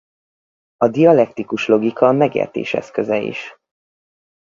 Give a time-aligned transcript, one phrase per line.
[0.77, 3.55] A dialektikus logika a megértés eszköze is.